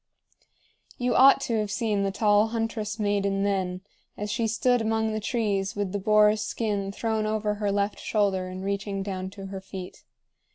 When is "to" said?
1.41-1.59, 9.29-9.45